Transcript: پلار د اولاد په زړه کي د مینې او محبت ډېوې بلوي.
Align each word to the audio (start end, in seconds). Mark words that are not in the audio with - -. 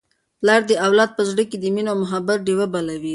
پلار 0.39 0.61
د 0.69 0.71
اولاد 0.85 1.09
په 1.17 1.23
زړه 1.29 1.43
کي 1.49 1.57
د 1.59 1.65
مینې 1.75 1.89
او 1.91 1.97
محبت 2.03 2.39
ډېوې 2.47 2.67
بلوي. 2.73 3.09